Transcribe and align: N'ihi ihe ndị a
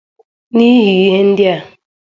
N'ihi 0.55 0.91
ihe 1.05 1.19
ndị 1.29 1.45
a 1.53 1.55